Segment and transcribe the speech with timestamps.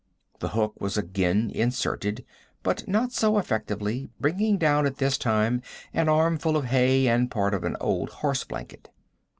[0.39, 2.25] The hook was again inserted,
[2.63, 5.61] but not so effectively, bringing down at this time
[5.93, 8.89] an armful of hay and part of an old horse blanket.